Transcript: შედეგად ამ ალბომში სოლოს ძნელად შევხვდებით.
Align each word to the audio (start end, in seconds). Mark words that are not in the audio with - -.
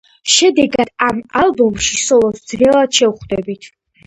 შედეგად 0.35 0.89
ამ 1.07 1.19
ალბომში 1.41 2.01
სოლოს 2.05 2.41
ძნელად 2.55 2.97
შევხვდებით. 3.03 3.71